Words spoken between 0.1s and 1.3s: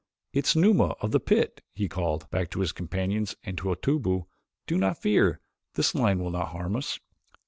"It's Numa of the